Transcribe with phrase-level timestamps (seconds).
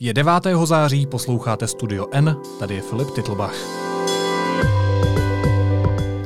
[0.00, 0.32] Je 9.
[0.64, 3.54] září, posloucháte Studio N, tady je Filip Titlbach.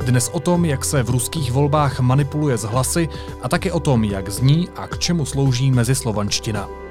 [0.05, 3.09] Dnes o tom, jak se v ruských volbách manipuluje s hlasy
[3.41, 6.82] a také o tom, jak zní a k čemu slouží mezislovanština.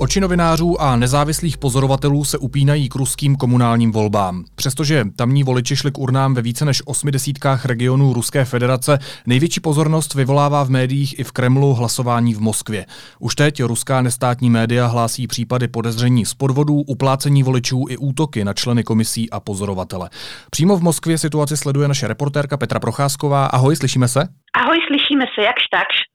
[0.00, 4.44] Oči novinářů a nezávislých pozorovatelů se upínají k ruským komunálním volbám.
[4.54, 9.60] Přestože tamní voliči šli k urnám ve více než osmi desítkách regionů Ruské federace, největší
[9.60, 12.86] pozornost vyvolává v médiích i v Kremlu hlasování v Moskvě.
[13.18, 18.52] Už teď ruská nestátní média hlásí případy podezření z podvodů, uplácení voličů i útoky na
[18.52, 20.10] členy komisí a pozorovatele.
[20.50, 23.46] Přímo v Moskvě situaci sleduje naše reportérka Petra Procházková.
[23.46, 24.20] Ahoj, slyšíme se?
[24.54, 26.07] Ahoj, slyšíme se, jakž takž.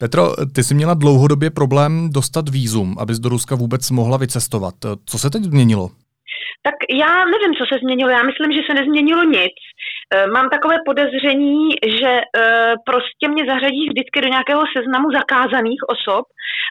[0.00, 0.22] Petro,
[0.54, 4.74] ty jsi měla dlouhodobě problém dostat výzum, abys do Ruska vůbec mohla vycestovat.
[5.10, 5.90] Co se teď změnilo?
[6.66, 8.10] Tak já nevím, co se změnilo.
[8.10, 9.56] Já myslím, že se nezměnilo nic.
[10.14, 11.62] Eh, mám takové podezření,
[12.00, 16.24] že eh, prostě mě zařadí vždycky do nějakého seznamu zakázaných osob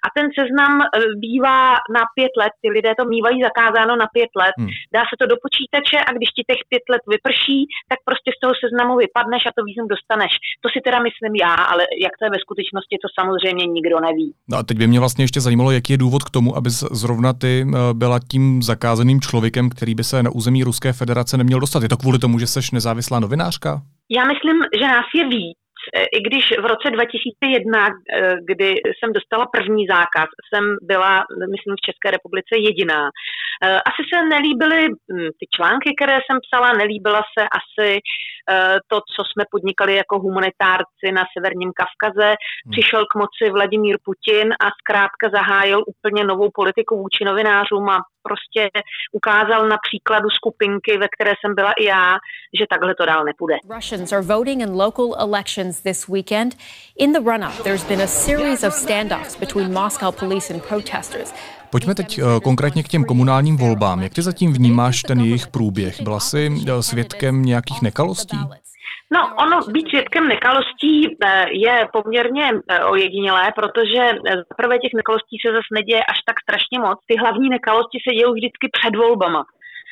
[0.06, 0.88] a ten seznam eh,
[1.26, 1.60] bývá
[1.98, 2.54] na pět let.
[2.62, 4.56] Ty lidé to mývají zakázáno na pět let.
[4.60, 4.72] Hmm.
[4.96, 7.60] Dá se to do počítače a když ti těch pět let vyprší,
[7.92, 10.34] tak prostě z toho seznamu vypadneš a to výzum dostaneš.
[10.64, 14.28] To si teda myslím já, ale jak to je ve skutečnosti, to samozřejmě nikdo neví.
[14.52, 16.70] No a teď by mě vlastně ještě zajímalo, jaký je důvod k tomu, aby
[17.04, 17.54] zrovna ty
[17.94, 21.84] byla tím zakázaným člověkem, který by se na území Ruské federace neměl dostat.
[21.84, 23.72] Je to kvůli tomu, že jsi nezávislá novinářka?
[24.18, 25.60] Já myslím, že nás je víc.
[25.96, 27.92] E, I když v roce 2001, e,
[28.50, 31.14] kdy jsem dostala první zákaz, jsem byla,
[31.54, 33.02] myslím, v České republice jediná.
[33.08, 33.12] E,
[33.90, 37.90] asi se nelíbily hm, ty články, které jsem psala, nelíbila se asi
[38.88, 42.30] to, co jsme podnikali jako humanitárci na Severním Kavkaze.
[42.30, 42.72] Hmm.
[42.72, 48.70] Přišel k moci Vladimír Putin a zkrátka zahájil úplně novou politiku vůči novinářům a prostě
[49.12, 52.18] ukázal na příkladu skupinky, ve které jsem byla i já,
[52.60, 53.56] že takhle to dál nepůjde.
[53.76, 56.56] Russians are voting in local elections this weekend.
[56.98, 61.34] In the run-up, there's been a series of standoffs between Moscow police and protesters.
[61.72, 64.02] Pojďme teď uh, konkrétně k těm komunálním volbám.
[64.02, 66.02] Jak ty zatím vnímáš ten jejich průběh?
[66.02, 68.38] Byla jsi uh, svědkem nějakých nekalostí?
[69.12, 74.04] No, ono být svědkem nekalostí eh, je poměrně eh, ojedinělé, protože
[74.58, 77.00] prvé těch nekalostí se zase neděje až tak strašně moc.
[77.08, 79.46] Ty hlavní nekalosti se dějou vždycky před volbama.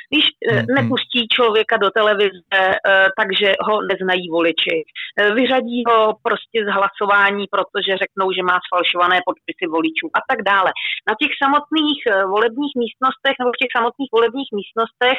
[0.09, 0.65] Když mm-hmm.
[0.77, 4.77] nepustí člověka do televize, eh, takže ho neznají voliči.
[4.83, 10.39] Eh, vyřadí ho prostě z hlasování, protože řeknou, že má sfalšované podpisy voličů a tak
[10.51, 10.69] dále.
[11.09, 11.99] Na těch samotných
[12.33, 15.17] volebních místnostech nebo v těch samotných volebních místnostech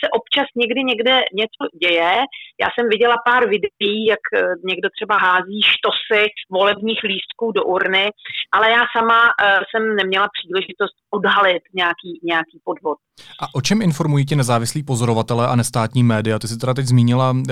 [0.00, 2.12] se občas někdy někde něco děje.
[2.62, 4.24] Já jsem viděla pár videí, jak
[4.70, 8.04] někdo třeba hází štosy volebních lístků do urny,
[8.52, 9.20] ale já sama
[9.68, 12.98] jsem neměla příležitost odhalit nějaký, nějaký podvod.
[13.42, 16.38] A o čem informují ti nezávislí pozorovatelé a nestátní média?
[16.38, 17.44] Ty jsi teda teď zmínila uh,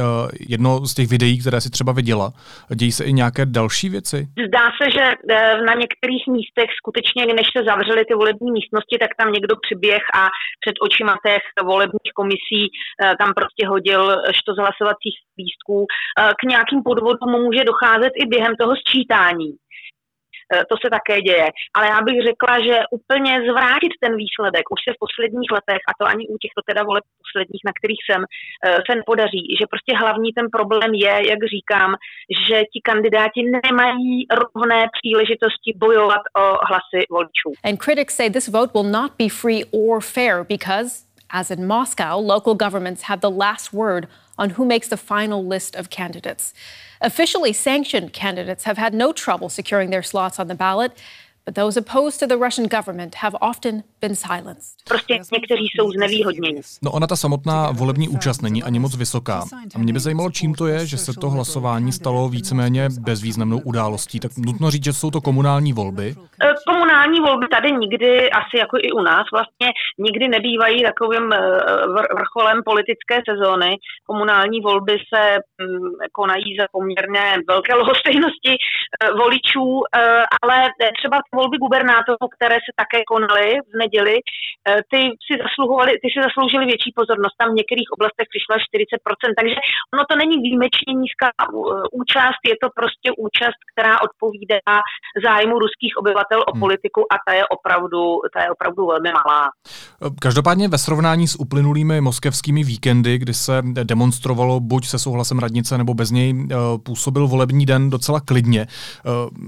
[0.55, 2.33] jedno z těch videí, které si třeba viděla.
[2.75, 4.19] Dějí se i nějaké další věci?
[4.49, 9.11] Zdá se, že uh, na některých místech skutečně, než se zavřely ty volební místnosti, tak
[9.19, 10.23] tam někdo přiběh a
[10.63, 14.03] před očima těch volebních komisí uh, tam prostě hodil
[14.39, 15.79] što z hlasovacích lístků.
[15.79, 15.87] Uh,
[16.41, 19.51] k nějakým podvodům může docházet i během toho sčítání.
[20.55, 21.49] Eh, to se také děje.
[21.75, 25.93] Ale já bych řekla, že úplně zvrátit ten výsledek už se v posledních letech, a
[26.01, 29.43] to ani u těchto teda voleb posledních, na kterých jsem, eh, se nepodaří.
[29.59, 31.91] Že prostě hlavní ten problém je, jak říkám,
[32.49, 37.51] že ti kandidáti nemají rovné příležitosti bojovat o hlasy voličů.
[37.69, 42.19] And critics say this vote will not be free or fair because As in Moscow,
[42.19, 44.07] local governments have the last word
[44.39, 46.53] on who makes the final list of candidates.
[47.01, 50.93] Officially sanctioned candidates have had no trouble securing their slots on the ballot,
[51.55, 54.77] those opposed to the Russian government have often been silenced.
[54.89, 56.61] Prostě někteří jsou znevýhodněni.
[56.83, 59.43] No ona ta samotná volební účast není ani moc vysoká.
[59.75, 64.21] A mě by zajímalo, čím to je, že se to hlasování stalo víceméně bezvýznamnou událostí.
[64.21, 66.15] Tak nutno říct, že jsou to komunální volby.
[66.45, 69.69] E, komunální volby tady nikdy, asi jako i u nás vlastně,
[69.99, 71.39] nikdy nebývají takovým e,
[72.19, 73.77] vrcholem politické sezóny.
[74.07, 78.57] Komunální volby se mm, konají za poměrně velké lhostejnosti e,
[79.13, 79.83] voličů,
[80.43, 80.57] ale
[80.99, 86.19] třeba volby gubernátorů, které se také konaly v neděli, eh, ty si zasluhovali, ty si
[86.27, 87.37] zasloužili větší pozornost.
[87.41, 89.57] Tam v některých oblastech přišlo 40%, takže
[89.95, 91.45] ono to není výjimečně nízká eh,
[92.01, 94.75] účast, je to prostě účast, která odpovídá
[95.27, 96.61] zájmu ruských obyvatel o hmm.
[96.65, 98.01] politiku a ta je opravdu,
[98.35, 99.43] ta je opravdu velmi malá.
[100.27, 103.63] Každopádně ve srovnání s uplynulými moskevskými víkendy, kdy se
[103.93, 108.67] demonstrovalo buď se souhlasem radnice nebo bez něj, eh, působil volební den docela klidně,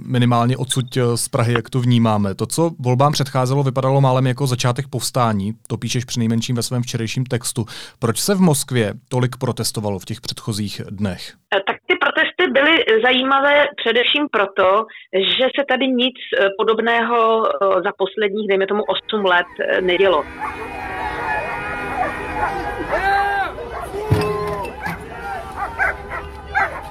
[0.06, 2.34] minimálně odsud z Prahy, jak to tu vnímáme.
[2.34, 5.52] To, co volbám předcházelo, vypadalo málem jako začátek povstání.
[5.68, 7.64] To píšeš přinejmenším ve svém včerejším textu.
[7.98, 11.32] Proč se v Moskvě tolik protestovalo v těch předchozích dnech?
[11.50, 14.86] Tak ty protesty protesty byly zajímavé především proto,
[15.38, 16.14] že se tady nic
[16.58, 17.42] podobného
[17.84, 19.46] za posledních, dejme tomu, 8 let
[19.80, 20.24] nedělo.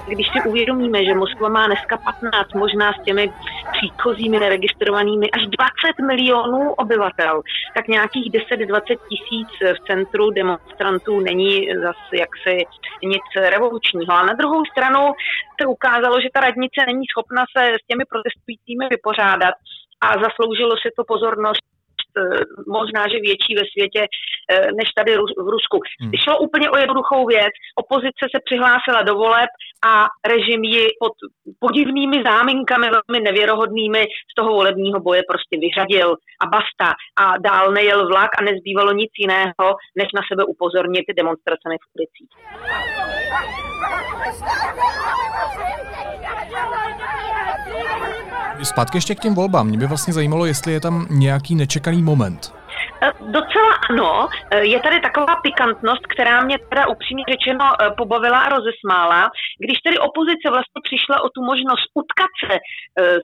[0.07, 3.27] Když si uvědomíme, že Moskva má dneska 15, možná s těmi
[3.75, 7.41] příchozími neregistrovanými až 20 milionů obyvatel,
[7.75, 12.65] tak nějakých 10-20 tisíc v centru demonstrantů není zase jaksi
[13.03, 14.13] nic revolučního.
[14.13, 15.03] A na druhou stranu
[15.61, 19.55] se ukázalo, že ta radnice není schopna se s těmi protestujícími vypořádat
[20.01, 21.76] a zasloužilo si to pozornost
[22.67, 25.11] možná, že větší ve světě eh, než tady
[25.45, 25.77] v Rusku.
[26.01, 26.11] Hmm.
[26.23, 27.53] Šlo úplně o jednoduchou věc.
[27.75, 29.49] Opozice se přihlásila do voleb
[29.85, 31.13] a režim ji pod
[31.59, 36.09] podivnými záminkami, velmi nevěrohodnými z toho volebního boje prostě vyřadil
[36.43, 36.87] a basta.
[37.23, 42.31] A dál nejel vlak a nezbývalo nic jiného, než na sebe upozornit demonstracemi v ulicích.
[48.63, 49.67] Zpátky ještě k těm volbám.
[49.67, 52.53] Mě by vlastně zajímalo, jestli je tam nějaký nečekaný moment.
[53.01, 54.29] Eh, docela ano.
[54.51, 59.31] Eh, je tady taková pikantnost, která mě teda upřímně řečeno eh, pobavila a rozesmála.
[59.59, 62.55] Když tedy opozice vlastně přišla o tu možnost utkat se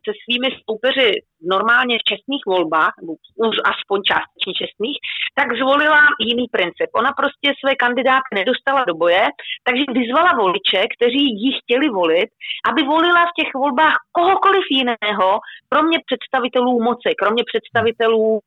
[0.05, 1.09] se svými soupeři
[1.43, 3.13] normálně čestných volbách, nebo
[3.49, 4.97] už aspoň částečně čestných,
[5.37, 6.89] tak zvolila jiný princip.
[6.95, 9.23] Ona prostě své kandidáty nedostala do boje,
[9.67, 12.29] takže vyzvala voliče, kteří ji chtěli volit,
[12.69, 15.29] aby volila v těch volbách kohokoliv jiného,
[15.69, 18.39] kromě představitelů moci, kromě představitelů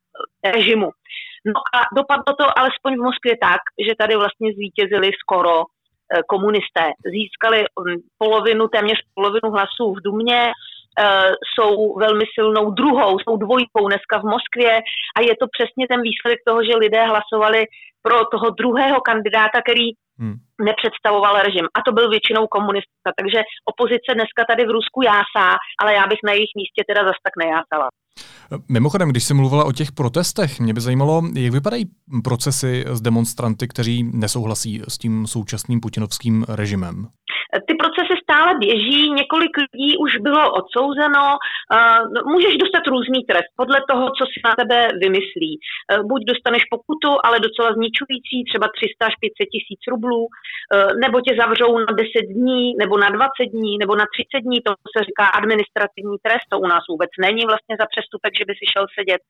[0.54, 0.90] režimu.
[1.46, 6.84] No a dopadlo to alespoň v Moskvě tak, že tady vlastně zvítězili skoro eh, komunisté.
[7.16, 10.52] Získali hm, polovinu, téměř polovinu hlasů v Dumě, eh,
[11.50, 14.72] jsou velmi silnou druhou, jsou dvojkou dneska v Moskvě
[15.16, 17.60] a je to přesně ten výsledek toho, že lidé hlasovali
[18.06, 19.86] pro toho druhého kandidáta, který
[20.20, 20.36] hmm.
[20.68, 21.66] nepředstavoval režim.
[21.76, 23.08] A to byl většinou komunista.
[23.20, 23.38] Takže
[23.72, 25.48] opozice dneska tady v Rusku jásá,
[25.80, 27.88] ale já bych na jejich místě teda zas tak nejásala.
[28.68, 31.84] Mimochodem, když jsi mluvila o těch protestech, mě by zajímalo, jak vypadají
[32.24, 37.06] procesy s demonstranty, kteří nesouhlasí s tím současným putinovským režimem.
[37.66, 41.24] Ty procesy stále běží, několik lidí už bylo odsouzeno,
[42.12, 45.52] no, můžeš dostat různý trest podle toho, co si na tebe vymyslí.
[45.56, 45.60] E,
[46.10, 50.30] buď dostaneš pokutu, ale docela zničující, třeba 300 až 500 tisíc rublů, e,
[51.02, 54.70] nebo tě zavřou na 10 dní, nebo na 20 dní, nebo na 30 dní, to
[54.94, 58.64] se říká administrativní trest, to u nás vůbec není vlastně za přestupek, že by si
[58.72, 59.22] šel sedět.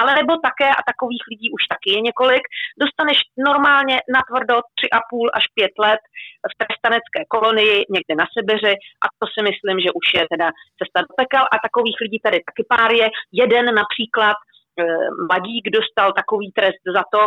[0.00, 2.44] Ale nebo také, a takových lidí už taky je několik,
[2.84, 3.18] dostaneš
[3.48, 6.02] normálně na tvrdo 3,5 až 5 let
[6.50, 8.74] v trestanecké kolonii někde na Sibiři
[9.04, 10.48] a to si myslím, že už je teda
[10.78, 13.06] cesta do pekel a takových lidí tady taky pár je.
[13.42, 17.22] Jeden například eh, mladík dostal takový trest za to,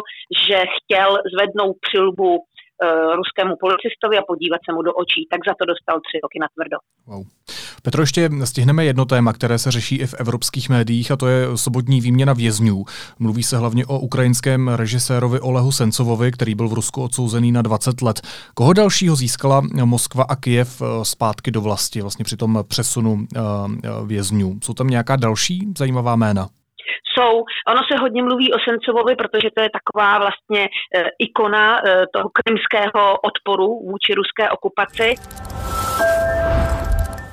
[0.48, 5.54] že chtěl zvednout přilbu uh, ruskému policistovi a podívat se mu do očí, tak za
[5.60, 6.78] to dostal tři roky na tvrdo.
[7.08, 7.24] Wow.
[7.86, 11.58] Petro, ještě stihneme jedno téma, které se řeší i v evropských médiích, a to je
[11.58, 12.86] sobotní výměna vězňů.
[13.20, 18.02] Mluví se hlavně o ukrajinském režisérovi Olehu Sencovovi, který byl v Rusku odsouzený na 20
[18.02, 18.22] let.
[18.54, 23.40] Koho dalšího získala Moskva a Kijev eh, zpátky do vlasti, vlastně při tom přesunu eh,
[24.06, 24.56] vězňů?
[24.64, 26.48] Jsou tam nějaká další zajímavá jména?
[27.18, 27.44] jsou.
[27.68, 30.70] Ono se hodně mluví o Sencovovi, protože to je taková vlastně e,
[31.20, 35.16] ikona e, toho krymského odporu vůči ruské okupaci.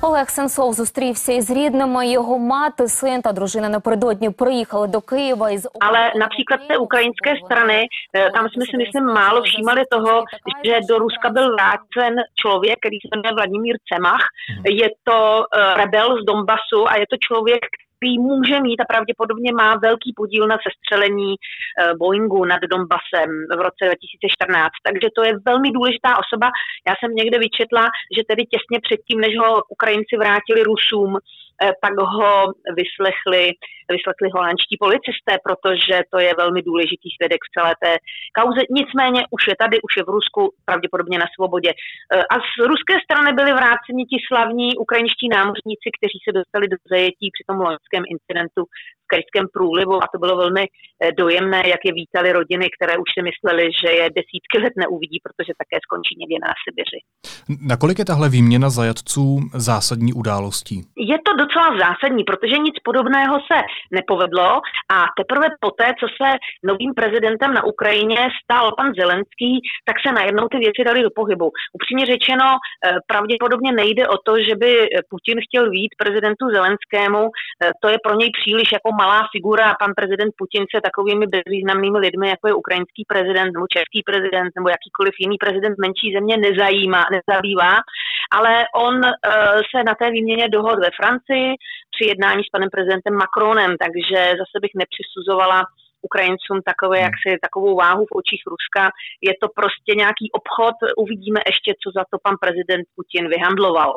[0.02, 2.06] Олег Сенцов зустрівся із рідними.
[2.08, 7.86] Його мати, син та дружина напередодні приїхали до Києва із ale například té ukrajinské strany,
[8.34, 10.24] tam jsme si myslím málo všímali toho,
[10.64, 14.24] že do Ruska byl vrácen člověk, který se jmenuje Vladimír Cemach.
[14.64, 15.44] Je to
[15.76, 17.60] rebel z Donbasu a je to člověk,
[18.03, 23.61] který může mít a pravděpodobně má velký podíl na sestřelení eh, Boeingu nad Donbasem v
[23.67, 24.71] roce 2014.
[24.87, 26.47] Takže to je velmi důležitá osoba.
[26.87, 27.83] Já jsem někde vyčetla,
[28.15, 31.11] že tedy těsně předtím, než ho Ukrajinci vrátili Rusům,
[31.61, 32.31] Eh, tak ho
[32.79, 33.43] vyslechli,
[33.95, 37.91] vyslechli holandští policisté, protože to je velmi důležitý svědek v celé té
[38.37, 38.61] kauze.
[38.79, 41.71] Nicméně už je tady, už je v Rusku, pravděpodobně na svobodě.
[41.73, 46.77] Eh, a z ruské strany byli vráceni ti slavní ukrajinští námořníci, kteří se dostali do
[46.91, 48.61] zajetí při tom loňském incidentu
[49.13, 53.21] Krajském průlivu a to bylo velmi eh, dojemné, jak je vítali rodiny, které už si
[53.29, 56.99] mysleli, že je desítky let neuvidí, protože také skončí někde na Sibiři.
[57.71, 59.25] Nakolik je tahle výměna zajatců
[59.69, 60.77] zásadní událostí?
[61.13, 63.57] Je to docela zásadní, protože nic podobného se
[63.97, 64.49] nepovedlo
[64.95, 66.29] a teprve poté, co se
[66.69, 69.51] novým prezidentem na Ukrajině stal pan Zelenský,
[69.87, 71.47] tak se najednou ty věci dali do pohybu.
[71.77, 74.71] Upřímně řečeno, eh, pravděpodobně nejde o to, že by
[75.09, 79.79] Putin chtěl vít prezidentu Zelenskému, eh, to je pro něj příliš jako malá figura a
[79.81, 84.67] pan prezident Putin se takovými bezvýznamnými lidmi, jako je ukrajinský prezident nebo český prezident nebo
[84.75, 87.73] jakýkoliv jiný prezident menší země nezajímá, nezabývá,
[88.37, 88.53] ale
[88.87, 88.95] on
[89.71, 91.47] se na té výměně dohodl ve Francii
[91.93, 95.59] při jednání s panem prezidentem Macronem, takže zase bych nepřisuzovala
[96.09, 98.83] Ukrajincům takové, jak si takovou váhu v očích Ruska.
[99.29, 103.91] Je to prostě nějaký obchod, uvidíme ještě, co za to pan prezident Putin vyhandloval.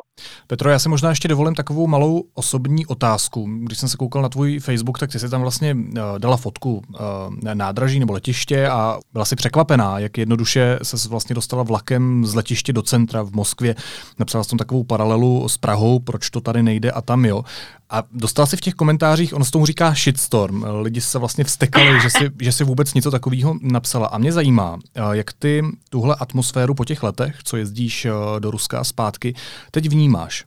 [0.46, 3.40] Petro, já si možná ještě dovolím takovou malou osobní otázku.
[3.66, 6.70] Když jsem se koukal na tvůj Facebook, tak ty si tam vlastně uh, dala fotku
[6.74, 12.34] uh, nádraží nebo letiště a byla si překvapená, jak jednoduše se vlastně dostala vlakem z
[12.34, 13.74] letiště do centra v Moskvě.
[14.18, 17.42] Napsala jsem takovou paralelu s Prahou, proč to tady nejde a tam jo.
[17.90, 21.95] A dostal si v těch komentářích, on s tomu říká shitstorm, lidi se vlastně vstekali,
[22.02, 24.06] že si, že si vůbec něco takového napsala.
[24.06, 24.78] A mě zajímá,
[25.12, 29.34] jak ty tuhle atmosféru po těch letech, co jezdíš eh, do Ruska a zpátky,
[29.70, 30.44] teď vnímáš?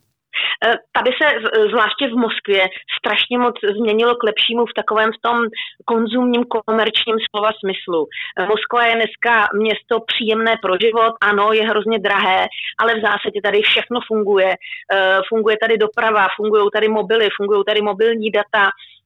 [0.66, 1.28] Eh, tady se
[1.70, 2.64] zvláště v Moskvě
[3.00, 5.38] strašně moc změnilo k lepšímu v takovém v tom
[5.86, 8.08] konzumním komerčním slova smyslu.
[8.08, 12.48] Eh, Moskva je dneska město příjemné pro život, ano, je hrozně drahé,
[12.80, 14.52] ale v zásadě tady všechno funguje.
[14.56, 18.99] Eh, funguje tady doprava, fungují tady mobily, fungují tady mobilní data, Eh,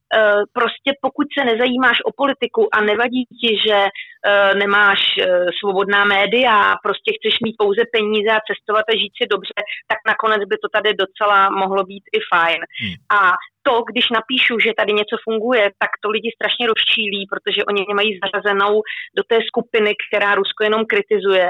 [0.52, 6.76] prostě pokud se nezajímáš o politiku a nevadí ti, že eh, nemáš eh, svobodná média,
[6.82, 10.68] prostě chceš mít pouze peníze a cestovat a žít si dobře, tak nakonec by to
[10.76, 12.60] tady docela mohlo být i fajn.
[12.80, 12.96] Hmm.
[13.18, 13.20] A
[13.66, 18.10] to, když napíšu, že tady něco funguje, tak to lidi strašně rozčílí, protože oni mají
[18.22, 18.82] zařazenou
[19.16, 21.48] do té skupiny, která Rusko jenom kritizuje.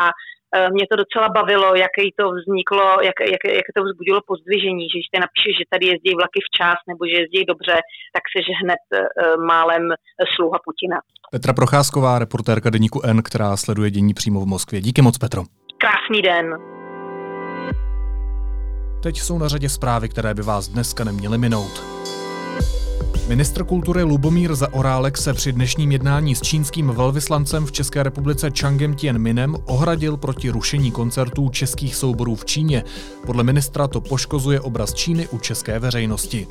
[0.00, 0.12] A Eh,
[0.74, 5.08] mě to docela bavilo, jaké to vzniklo, jak, jak, jak to vzbudilo pozdvižení, že když
[5.12, 7.76] ty napíšeš, že tady jezdí vlaky včas nebo že jezdí dobře,
[8.14, 9.00] tak se hned uh,
[9.52, 9.84] málem
[10.34, 10.98] sluha Putina.
[11.30, 14.80] Petra Procházková, reportérka deníku N, která sleduje dění přímo v Moskvě.
[14.80, 15.42] Díky moc, Petro.
[15.78, 16.46] Krásný den.
[19.02, 21.99] Teď jsou na řadě zprávy, které by vás dneska neměly minout.
[23.30, 28.94] Ministr kultury Lubomír Zaorálek se při dnešním jednání s čínským velvyslancem v České republice Changem
[28.94, 32.84] Tianminem ohradil proti rušení koncertů českých souborů v Číně.
[33.26, 36.46] Podle ministra to poškozuje obraz Číny u české veřejnosti.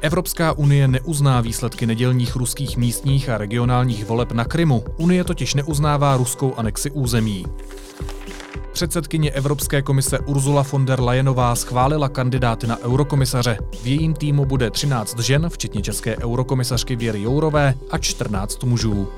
[0.00, 4.84] Evropská unie neuzná výsledky nedělních ruských místních a regionálních voleb na Krymu.
[4.96, 7.44] Unie totiž neuznává ruskou anexi území.
[8.72, 13.58] Předsedkyně Evropské komise Ursula von der Leyenová schválila kandidáty na eurokomisaře.
[13.82, 19.08] V jejím týmu bude 13 žen, včetně české eurokomisařky Věry Jourové a 14 mužů.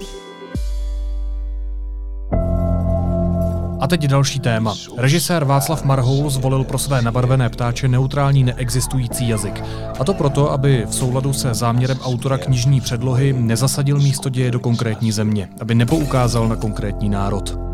[3.81, 4.75] A teď další téma.
[4.97, 9.65] Režisér Václav Marhoul zvolil pro své nabarvené ptáče neutrální neexistující jazyk.
[10.01, 14.61] A to proto, aby v souladu se záměrem autora knižní předlohy nezasadil místo děje do
[14.61, 17.74] konkrétní země, aby nepoukázal na konkrétní národ.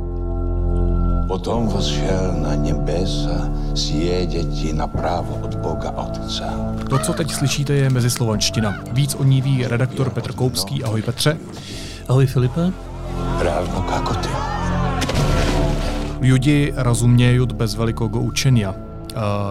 [1.31, 6.43] Potom vzšel na nebesa, sjedeti napravo od Boga Otce.
[6.91, 8.75] To, co teď slyšíte, je mezislovanština.
[8.93, 10.85] Víc o ní ví redaktor Petr Koupský.
[10.85, 11.37] Ahoj Petře.
[12.09, 12.73] Ahoj Filipe.
[13.39, 14.29] Právno jako ty.
[16.21, 18.75] Ljudi rozumějí bez velikého učenia.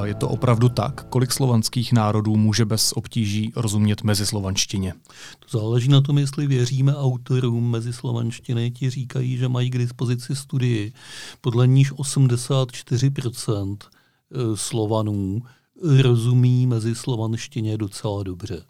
[0.04, 1.06] Je to opravdu tak?
[1.10, 4.94] Kolik slovanských národů může bez obtíží rozumět mezislovanštině?
[5.40, 8.72] To záleží na tom, jestli věříme autorům mezislovanštiny.
[8.72, 10.94] Ti říkají, že mají k dispozici studii,
[11.42, 15.42] podle níž 84% eh, Slovanů
[16.02, 18.62] rozumí mezislovanštině docela dobře.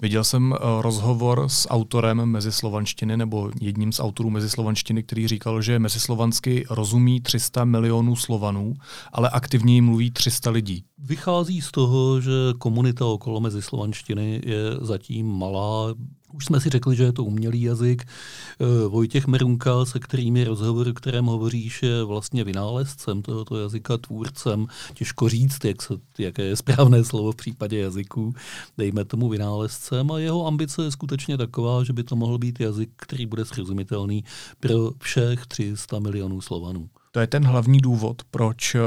[0.00, 5.78] Viděl jsem eh, rozhovor s autorem mezislovanštiny nebo jedním z autorů mezislovanštiny, který říkal, že
[5.78, 8.74] mezislovansky rozumí 300 milionů Slovanů,
[9.12, 10.84] ale aktivně mluví 300 lidí.
[10.98, 15.94] Vychází z toho, že komunita okolo mezislovanštiny je zatím malá,
[16.32, 18.04] už jsme si řekli, že je to umělý jazyk.
[18.04, 24.66] Eh, Vojtěch Merunka, se kterými rozhovor, o kterém hovoříš, je vlastně vynálezcem tohoto jazyka, tvůrcem.
[24.94, 28.34] Těžko říct, jak se, jaké je správné slovo v případě jazyků.
[28.78, 32.90] Dejme tomu vynálezcem a jeho ambice je skutečně taková, že by to mohl být jazyk,
[32.96, 34.24] který bude srozumitelný
[34.60, 36.88] pro všech 300 milionů Slovanů.
[37.12, 38.80] To je ten hlavní důvod, proč eh,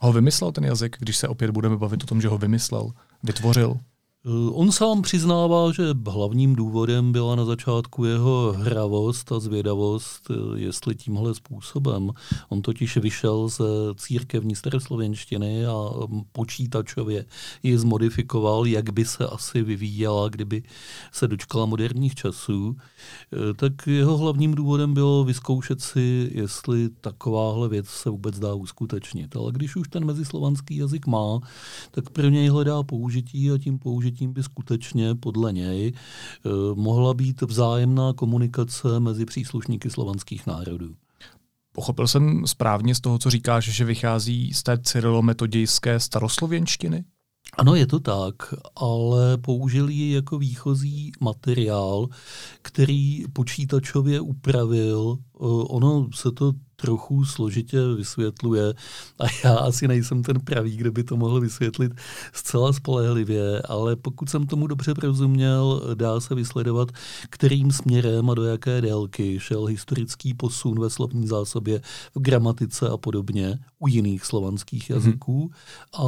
[0.00, 2.90] ho vymyslel ten jazyk, když se opět budeme bavit o tom, že ho vymyslel,
[3.22, 3.76] vytvořil?
[4.26, 10.34] Eh, on sám přiznává, že hlavním důvodem byla na začátku jeho hravost a zvědavost, eh,
[10.60, 12.10] jestli tímhle způsobem.
[12.48, 13.60] On totiž vyšel z
[13.96, 17.24] církevní staroslovenštiny a mm, počítačově
[17.62, 20.62] ji zmodifikoval, jak by se asi vyvíjela, kdyby
[21.12, 22.76] se dočkala moderních časů.
[23.32, 29.36] Eh, tak jeho hlavním důvodem bylo vyzkoušet si, jestli takováhle věc se vůbec dá uskutečnit.
[29.36, 31.40] Ale když už ten mezislovanský jazyk má,
[31.90, 37.14] tak pro něj hledá použití a tím použití tím by skutečně podle něj eh, mohla
[37.14, 40.94] být vzájemná komunikace mezi příslušníky slovanských národů.
[41.72, 47.04] Pochopil jsem správně z toho, co říkáš, že vychází z té cyrilometodějské staroslověnštiny?
[47.58, 48.34] Ano, je to tak,
[48.76, 52.08] ale použili ji jako výchozí materiál,
[52.62, 55.18] který počítačově upravil.
[55.18, 58.74] Eh, ono se to trochu složitě vysvětluje
[59.18, 61.92] a já asi nejsem ten pravý, kdo by to mohl vysvětlit
[62.32, 66.88] zcela spolehlivě, ale pokud jsem tomu dobře rozuměl, dá se vysledovat,
[67.30, 71.80] kterým směrem a do jaké délky šel historický posun ve slovní zásobě,
[72.14, 74.98] v gramatice a podobně u jiných slovanských mhm.
[74.98, 75.50] jazyků
[75.98, 76.02] a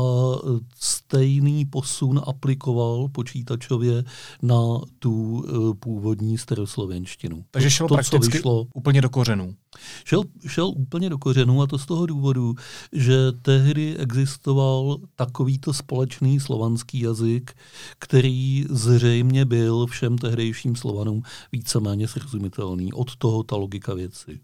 [0.81, 4.05] stejný posun aplikoval počítačově
[4.43, 7.45] na tu eh, původní staroslovenštinu.
[7.51, 9.55] Takže šel to, prakticky vyšlo, úplně do kořenů.
[10.05, 12.55] Šel, šel úplně do kořenů a to z toho důvodu,
[12.93, 17.57] že tehdy existoval takovýto společný slovanský jazyk,
[17.99, 22.93] který zřejmě byl všem tehdejším slovanům víceméně srozumitelný.
[22.93, 24.41] Od toho ta logika věci.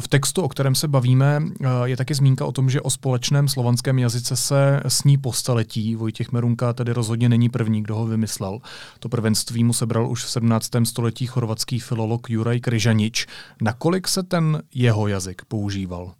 [0.00, 3.48] V textu, o kterém se bavíme, eh, je taky zmínka o tom, že o společném
[3.48, 5.96] slovanském jazyce se sní po staletí.
[5.96, 8.58] Vojtěch Merunka tedy rozhodně není první, kdo ho vymyslel.
[8.98, 10.86] To prvenství mu sebral už v 17.
[10.86, 13.26] století chorvatský filolog Juraj Kryžanič.
[13.62, 16.14] Nakolik se ten jeho jazyk používal?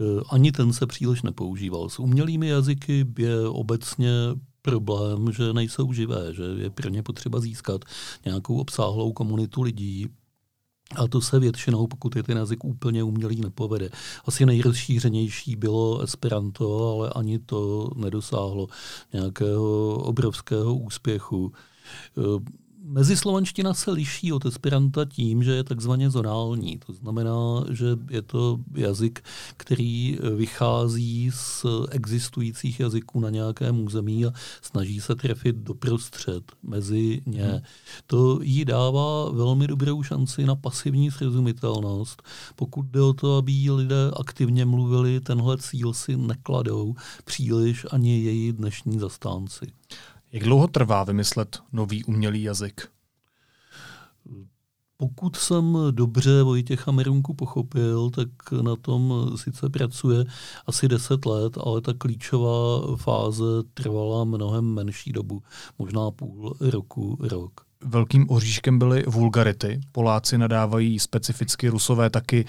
[0.00, 1.88] Eh, ani ten se příliš nepoužíval.
[1.88, 4.10] S umělými jazyky je obecně
[4.62, 7.84] problém, že nejsou živé, že je pro ně potřeba získat
[8.24, 10.06] nějakou obsáhlou komunitu lidí,
[10.96, 13.90] a to se většinou, pokud je ten jazyk úplně umělý, nepovede.
[14.24, 18.68] Asi nejrozšířenější bylo Esperanto, ale ani to nedosáhlo
[19.12, 21.52] nějakého obrovského úspěchu.
[22.90, 26.78] Mezislovanština se liší od Esperanta tím, že je takzvaně zonální.
[26.86, 29.24] To znamená, že je to jazyk,
[29.56, 37.44] který vychází z existujících jazyků na nějakém území a snaží se trefit doprostřed mezi ně.
[37.44, 37.60] Hmm.
[38.06, 42.22] To jí dává velmi dobrou šanci na pasivní srozumitelnost.
[42.56, 48.52] Pokud jde o to, aby lidé aktivně mluvili, tenhle cíl si nekladou příliš ani její
[48.52, 49.66] dnešní zastánci.
[50.32, 52.88] Jak dlouho trvá vymyslet nový umělý jazyk?
[54.96, 58.28] Pokud jsem dobře Vojtěcha Merunku pochopil, tak
[58.62, 60.24] na tom sice pracuje
[60.66, 63.44] asi 10 let, ale ta klíčová fáze
[63.74, 65.42] trvala mnohem menší dobu,
[65.78, 67.52] možná půl roku, rok.
[67.84, 69.80] Velkým oříškem byly vulgarity.
[69.92, 72.44] Poláci nadávají specificky, rusové taky,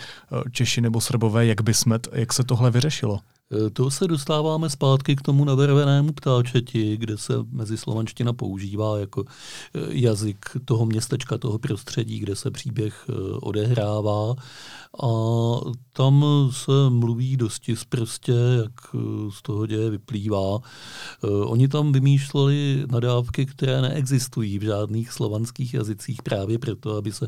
[0.51, 2.07] Češi nebo Srbové, jak by smet.
[2.11, 3.19] Jak se tohle vyřešilo?
[3.51, 9.25] Eh, to se dostáváme zpátky k tomu navrvenému ptáčeti, kde se mezi slovanština používá jako
[9.27, 14.35] eh, jazyk toho městečka, toho prostředí, kde se příběh eh, odehrává.
[15.03, 15.07] A
[15.93, 18.71] tam se mluví dosti zprostě, jak
[19.33, 20.59] z toho děje vyplývá.
[21.45, 27.27] Oni tam vymýšleli nadávky, které neexistují v žádných slovanských jazycích právě proto, aby se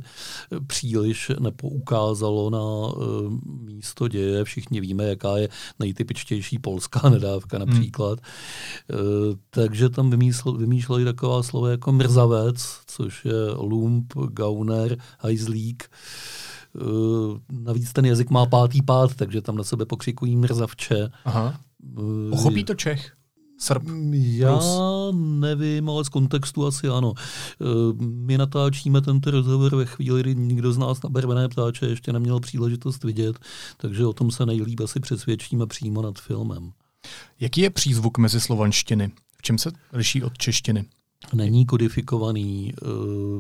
[0.68, 2.94] příliš nepoukázalo na
[3.74, 4.44] místo děje.
[4.44, 8.20] Všichni víme, jaká je nejtyp typičtější polská nadávka například.
[8.90, 9.40] Hmm.
[9.50, 15.84] Takže tam vymýšleli, vymýšleli taková slova jako mrzavec, což je lump, gauner, hajzlík.
[15.84, 15.90] E,
[17.52, 21.10] navíc ten jazyk má pátý pád, takže tam na sebe pokřikují mrzavče.
[21.26, 21.60] Aha.
[22.28, 23.14] E, Pochopí to Čech?
[23.62, 23.84] Srb?
[24.12, 24.66] Já Rus.
[25.14, 27.14] nevím, ale z kontextu asi ano.
[28.00, 32.40] My natáčíme tento rozhovor ve chvíli, kdy nikdo z nás na barvené ptáče ještě neměl
[32.40, 33.40] příležitost vidět,
[33.78, 36.72] takže o tom se nejlíp asi přesvědčíme přímo nad filmem.
[37.40, 39.12] Jaký je přízvuk mezi slovanštiny?
[39.38, 40.86] V čem se liší od češtiny?
[41.34, 42.74] Není kodifikovaný.
[42.74, 42.86] Eh,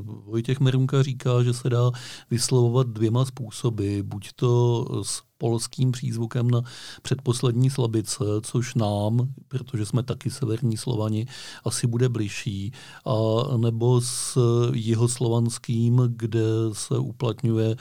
[0.04, 1.91] Vojtěch Merunka říká, že se dá
[2.32, 6.62] vyslovovat dvěma způsoby, buď to s polským přízvukem na
[7.02, 11.28] předposlední slabice, což nám, protože jsme taky severní Slovani,
[11.65, 12.72] asi bude bližší,
[13.06, 13.13] a
[13.58, 14.38] nebo s
[14.74, 17.76] jihoslovanským, kde se uplatňuje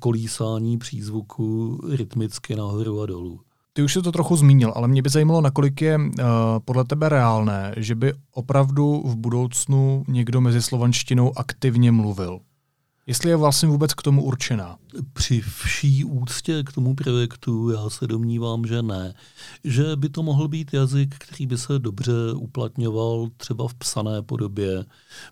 [0.00, 3.40] kolísání přízvuku rytmicky nahoru a dolů.
[3.76, 6.04] Ty už si to trochu zmínil, ale mě by zajímalo, nakolik je uh,
[6.64, 12.40] podle tebe reálné, že by opravdu v budoucnu někdo mezi slovanštinou aktivně mluvil.
[13.06, 14.76] Jestli je vlastně vůbec k tomu určená?
[15.12, 19.14] Při vší úctě k tomu projektu já se domnívám, že ne.
[19.64, 24.84] Že by to mohl být jazyk, který by se dobře uplatňoval třeba v psané podobě,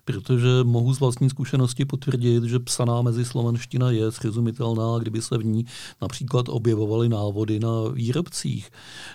[0.05, 5.65] protože mohu z vlastní zkušenosti potvrdit, že psaná mezislovenština je srozumitelná, kdyby se v ní
[6.01, 8.69] například objevovaly návody na výrobcích,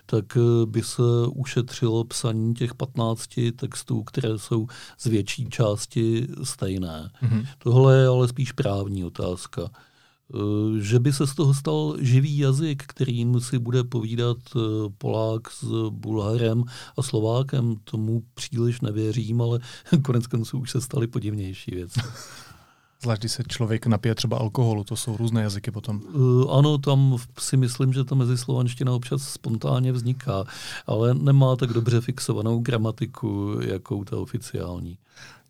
[0.06, 1.02] tak by se
[1.34, 4.66] ušetřilo psaní těch 15 textů, které jsou
[4.98, 7.10] z větší části stejné.
[7.22, 7.46] Mm-hmm.
[7.58, 9.70] Tohle je ale spíš právní otázka.
[10.34, 14.58] Eh, že by se z toho stal živý jazyk, kterým si bude povídat eh,
[14.98, 16.64] Polák s Bulharem
[16.96, 19.60] a Slovákem, tomu příliš nevěřím, ale
[20.04, 22.00] konec konců už se staly podivnější věci.
[23.02, 26.00] Zvlášť když se člověk napije třeba alkoholu, to jsou různé jazyky potom.
[26.14, 30.44] Uh, ano, tam si myslím, že ta mezislovanština občas spontánně vzniká,
[30.86, 34.98] ale nemá tak dobře fixovanou gramatiku, jakou ta oficiální.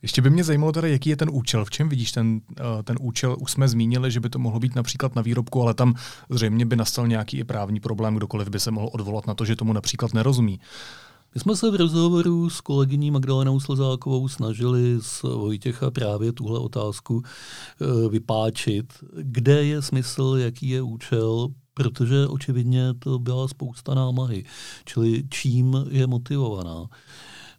[0.03, 1.65] Ještě by mě zajímalo teda, jaký je ten účel.
[1.65, 3.37] V čem vidíš ten, eh, ten účel?
[3.41, 5.95] Už jsme zmínili, že by to mohlo být například na výrobku, ale tam
[6.31, 9.57] zřejmě by nastal nějaký i právní problém, kdokoliv by se mohl odvolat na to, že
[9.57, 10.61] tomu například nerozumí.
[11.35, 17.23] My jsme se v rozhovoru s kolegyní Magdalenou Slezákovou snažili z Vojtěcha právě tuhle otázku
[17.25, 18.93] eh, vypáčit.
[19.23, 24.45] Kde je smysl, jaký je účel, protože očividně to byla spousta námahy,
[24.85, 26.89] čili čím je motivovaná.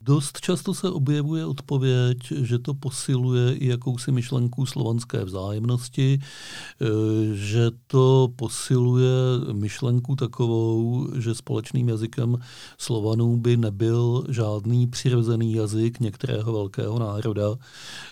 [0.02, 6.86] Dost často se objevuje odpověď, že to posiluje i jakousi myšlenku slovanské vzájemnosti, eh,
[7.34, 9.12] že to posiluje
[9.54, 12.38] myšlenku takovou, že společným jazykem
[12.78, 17.56] Slovanů by nebyl žádný přirozený jazyk některého velkého národa,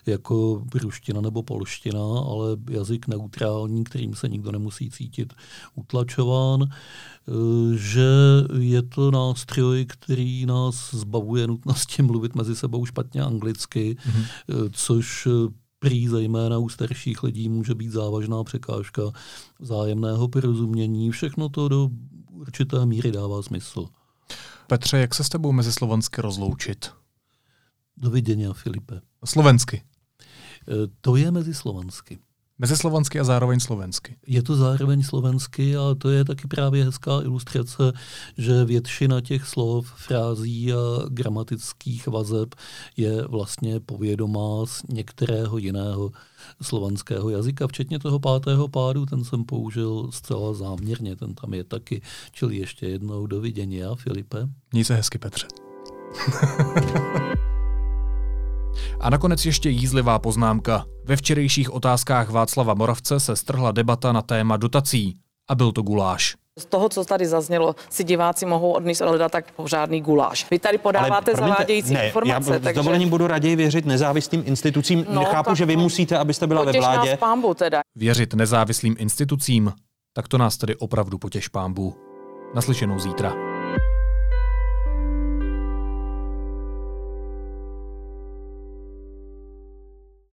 [0.06, 5.34] jako ruština nebo polština, ale jazyk neutrální, kterým se nikdo nemusí cítit
[5.76, 6.69] utlačován
[7.76, 8.08] že
[8.60, 14.70] je to nástroj, který nás zbavuje nutnosti mluvit mezi sebou špatně anglicky, mm-hmm.
[14.72, 15.28] což
[15.80, 19.02] prý zejména u starších lidí může být závažná překážka
[19.60, 21.12] vzájemného porozumění.
[21.12, 21.90] Všechno to do
[22.32, 23.88] určité míry dává smysl.
[24.68, 26.92] Petře, jak se s tebou mezi slovensky rozloučit?
[27.98, 29.02] Do vidění, Filipe.
[29.26, 29.78] Slovensky.
[29.78, 29.84] E,
[31.02, 32.20] to je mezi slovansky.
[32.60, 34.17] Mezislovensky a zároveň slovensky.
[34.28, 37.93] Je to zároveň slovensky a to je taky právě hezká ilustrace,
[38.38, 40.78] že většina těch slov, frází a
[41.10, 42.56] gramatických vazeb
[42.98, 46.12] je vlastně povědomá z některého jiného
[46.62, 52.02] slovanského jazyka, včetně toho pátého pádu, ten jsem použil zcela záměrně, ten tam je taky.
[52.32, 54.48] Čili ještě jednou dovidění a Filipe.
[54.72, 55.48] Měj se hezky, Petře.
[59.08, 60.86] A nakonec ještě jízlivá poznámka.
[61.06, 65.15] Ve včerejších otázkách Václava Moravce se strhla debata na téma dotací.
[65.50, 66.36] A byl to guláš.
[66.60, 70.50] Z toho, co tady zaznělo, si diváci mohou odníst odhledat tak pořádný guláš.
[70.52, 72.54] Vy tady podáváte Ale, zavádějící ne, informace.
[72.54, 72.74] Já takže...
[72.74, 75.06] s dovolením budu raději věřit nezávislým institucím.
[75.10, 77.10] No, Chápu, že vy musíte, abyste byla ve vládě.
[77.10, 77.82] Nás pámbu teda.
[77.96, 79.74] Věřit nezávislým institucím?
[80.13, 81.96] Tak to nás tedy opravdu potěš pámbu.
[82.56, 83.57] Naslyšenou zítra.